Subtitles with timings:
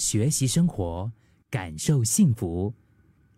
[0.00, 1.12] 学习生活，
[1.50, 2.72] 感受幸福。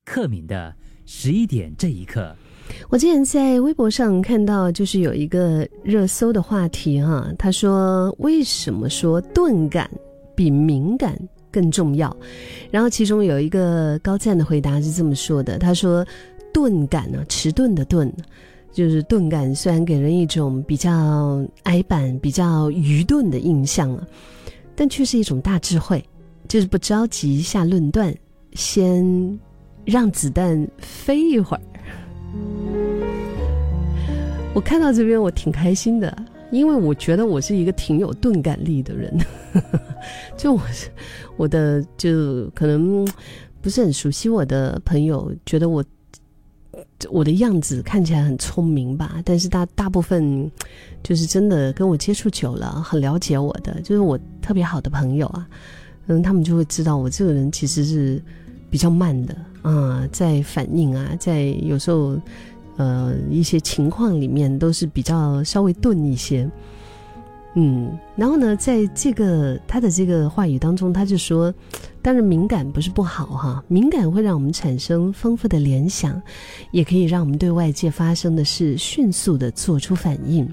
[0.05, 0.73] 克敏的
[1.05, 2.37] 十一点这一刻，
[2.89, 9.91] 我之前在微博上看到，就是有一个热搜的话题哈，他说为什么说钝感
[10.37, 11.19] 比敏感
[11.51, 12.17] 更重要？
[12.71, 16.07] 然后其中有一个高赞的回答是这么说的，他说
[16.55, 18.13] 钝感呢，迟钝的钝。
[18.73, 24.07] 就是钝感，虽然给人一种比较矮板、比较愚钝的印象了，
[24.77, 26.03] 但却是一种大智慧。
[26.53, 28.15] 就是不着急下论断，
[28.53, 29.41] 先
[29.87, 31.63] 让子弹飞一会儿。
[34.53, 36.15] 我看到这边，我挺开心的，
[36.51, 39.19] 因为我觉得我是一个挺有钝感力的人。
[40.37, 40.91] 就我是，
[41.39, 43.03] 我的就可能
[43.63, 45.83] 不是很熟悉我的朋友，觉得我。
[47.11, 50.51] 我的样子看起来很聪明吧，但是大大部分
[51.03, 55.47] 就是真的跟我接触久了，很了解我的，就是我特别好的朋友啊，
[56.07, 58.23] 嗯，他们就会知道我这个人其实是
[58.71, 62.19] 比较慢的啊，在反应啊，在有时候
[62.77, 66.51] 呃一些情况里面都是比较稍微钝一些。
[67.55, 71.53] 嗯，然后呢，在这个他的这个话语当中，他就说，
[72.01, 76.21] 当然敏感不是不好哈，敏感会让我们产生丰富的联想，
[76.71, 80.49] 也可以让我们对外界发生的事迅速的做出反应。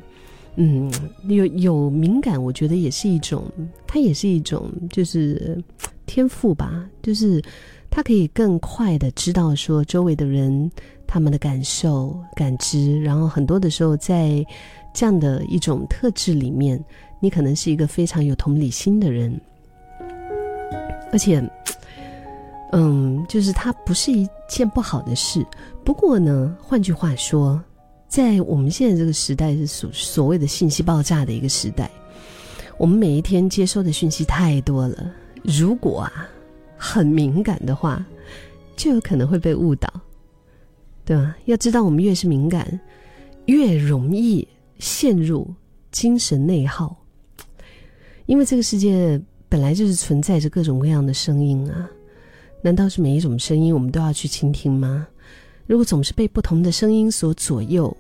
[0.56, 0.92] 嗯，
[1.28, 3.44] 有有敏感，我觉得也是一种，
[3.88, 5.58] 它也是一种就是
[6.06, 7.42] 天赋吧，就是
[7.90, 10.70] 他可以更快的知道说周围的人
[11.08, 14.46] 他们的感受、感知，然后很多的时候在。
[14.92, 16.84] 这样的一种特质里面，
[17.20, 19.40] 你可能是一个非常有同理心的人，
[21.12, 21.40] 而且，
[22.72, 25.46] 嗯，就是它不是一件不好的事。
[25.86, 27.64] 不过呢，换句话说，
[28.10, 31.90] 在我们现在这个时代是所所谓的信息爆炸的一个时代，
[32.78, 35.14] 我们每一天接收的讯息太多了。
[35.44, 36.28] 如果啊
[36.76, 38.06] 很敏感的话，
[38.76, 39.88] 就有可能会被误导，
[41.06, 41.38] 对吧？
[41.46, 42.80] 要知道，我们越是敏感，
[43.46, 44.46] 越容易。
[44.80, 45.46] 陷入
[45.92, 46.96] 精神内耗，
[48.28, 51.86] 因为这个世界本来就是存在着各种各样的声音啊，
[52.62, 55.06] 难道是每一种声音我们都要去倾听吗？
[55.70, 57.96] 如果总是被不同的声音所左右，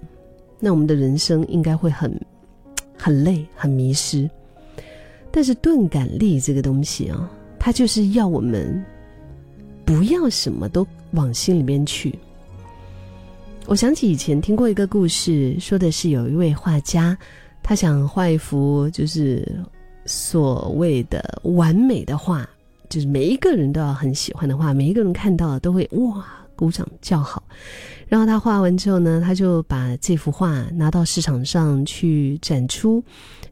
[0.59, 2.19] 那我们的人生应该会很
[2.97, 4.27] 很累、很迷失。
[5.29, 8.83] 但是钝感力这个东西啊，它就是要我们
[9.85, 12.17] 不要什么都往心里面去。
[13.67, 17.15] 我想起以前听过一个故事，说的是有一位画家，
[17.61, 19.47] 他想画一幅就是
[20.05, 22.49] 所谓的完美的画，
[22.89, 26.25] 就是每一个人都要很喜欢的画，每一个人看到都会哇
[26.59, 27.41] 鼓掌叫好。
[28.09, 33.01] 然后他画完之后呢，他就把这幅画拿到市场上去展出，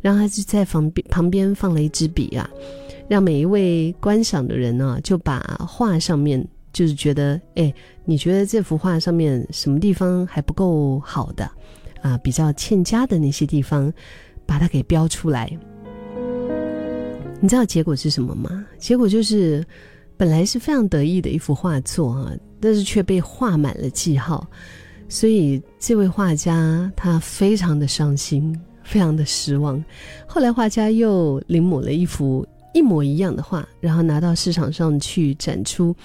[0.02, 2.50] 然后他就在旁边旁边放了一支笔啊，
[3.08, 6.46] 让每一位观赏的人呢就把画上面。
[6.74, 7.74] 就是觉得，哎，
[8.06, 11.50] 你觉得这幅画上面什么地方还不够好的，
[12.04, 13.92] 啊，比较欠佳的那些地方，
[14.46, 15.50] 把它给标出来。
[17.42, 18.64] 你知道结果是什么吗？
[18.78, 19.66] 结果就是，
[20.18, 24.46] 本来是非常得意的一幅画作啊，但是却被画满了记号，
[25.08, 29.84] 所以这位画家他非常的伤心，非常的失望。
[30.26, 32.46] 后来画家又临摹了一幅。
[32.74, 35.96] 一模一样的画，然后拿到市场上去展出。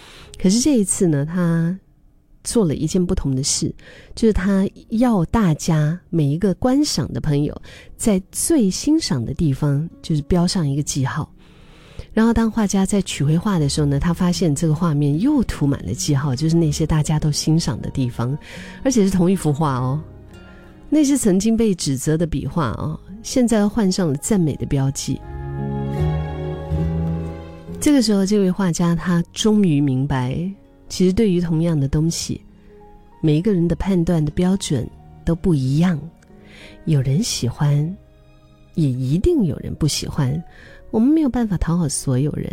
[0.41, 1.79] 可是这一次呢，他
[2.44, 3.75] 做了一件不同的事，
[4.15, 7.61] 就是他要大家每一个观赏的朋友，
[7.99, 11.31] 在最欣赏的地方，就是标上一个记号。
[12.15, 18.37] 然后当画家在取回画的时候呢，他发现这个画面又涂满了记号，就是那些大家都欣赏的地方，
[18.84, 20.00] 而且是同一幅画哦。
[20.91, 25.19] 那些曾经被指责的笔画哦，现在换上了赞美的标记。
[27.81, 30.39] 这个时候，这位画家他终于明白，
[30.91, 32.41] 其实对于同样的东西，
[33.23, 34.87] 每一个人的判断的标准
[35.25, 35.99] 都不一样。
[36.84, 37.97] 有人喜欢，
[38.75, 40.43] 也一定有人不喜欢。
[40.91, 42.50] 我们没有办法讨好所有人。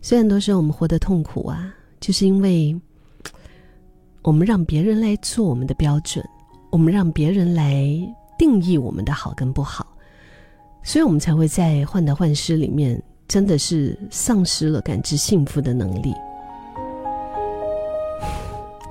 [0.00, 2.78] 虽然都是我们活得痛苦啊，就是因为
[4.22, 6.24] 我们让别人来做我们的标准，
[6.70, 7.86] 我们让别人来
[8.38, 9.86] 定义我们的好跟不好，
[10.82, 13.02] 所以我们才会在患得患失里面。
[13.28, 16.14] 真的是丧失了感知幸福的能力。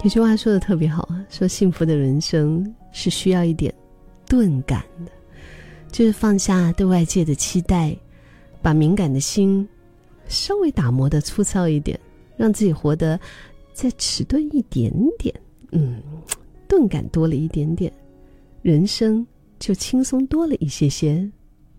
[0.03, 3.73] 有句话说的特别好啊，说幸福的人生是需要一点
[4.27, 5.11] 钝感的，
[5.97, 7.97] 就是放下对外界的期待，
[8.61, 9.67] 把敏感的心
[10.27, 11.99] 稍微打磨的粗糙一点，
[12.35, 13.19] 让自己活得
[13.73, 15.33] 再迟钝一点点，
[15.71, 15.99] 嗯，
[16.67, 17.91] 钝感多了一点点，
[18.61, 19.25] 人生
[19.57, 21.27] 就轻松多了一些些。